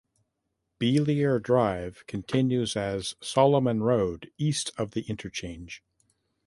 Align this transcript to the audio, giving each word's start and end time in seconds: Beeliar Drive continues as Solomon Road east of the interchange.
Beeliar 0.79 1.39
Drive 1.39 2.03
continues 2.07 2.75
as 2.75 3.15
Solomon 3.21 3.83
Road 3.83 4.31
east 4.39 4.71
of 4.75 4.93
the 4.93 5.01
interchange. 5.03 5.83